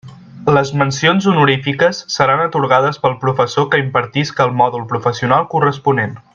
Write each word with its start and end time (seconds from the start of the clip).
Les 0.57 0.69
mencions 0.81 1.27
honorífiques 1.31 1.99
seran 2.15 2.41
atorgades 2.45 2.99
pel 3.05 3.15
professor 3.27 3.69
que 3.75 3.83
impartisca 3.85 4.49
el 4.49 4.57
mòdul 4.63 4.89
professional 4.95 5.51
corresponent. 5.57 6.19